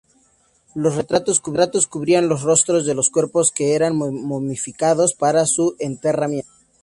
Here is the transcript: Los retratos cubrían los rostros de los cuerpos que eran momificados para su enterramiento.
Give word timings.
Los 0.73 0.95
retratos 0.95 1.39
cubrían 1.39 2.27
los 2.27 2.41
rostros 2.41 2.87
de 2.87 2.95
los 2.95 3.11
cuerpos 3.11 3.51
que 3.51 3.75
eran 3.75 3.95
momificados 3.95 5.13
para 5.13 5.45
su 5.45 5.75
enterramiento. 5.77 6.49